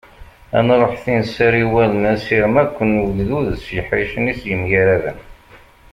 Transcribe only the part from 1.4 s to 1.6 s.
ara